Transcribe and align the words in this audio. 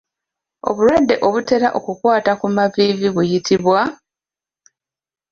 Obulwadde 0.69 1.15
obutera 1.27 1.67
okukwata 1.77 2.31
ku 2.39 2.45
maviivi 2.55 3.07
buyitibwa? 3.15 3.81